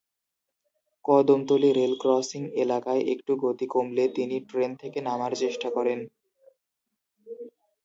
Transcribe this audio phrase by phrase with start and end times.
[1.05, 5.99] Kadamtali rail crossing এলাকায় একটু গতি কমলে তিনি ট্রেন থেকে নামার চেষ্টা করেন।